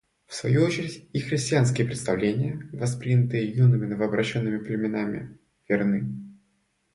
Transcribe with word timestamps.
В 0.25 0.33
свою 0.33 0.63
очередь 0.65 1.07
и 1.13 1.19
христианские 1.19 1.85
представления, 1.85 2.67
воспринятые 2.73 3.45
юными 3.51 3.85
новообращенными 3.85 4.57
племенами, 4.57 5.37
верны. 5.67 6.07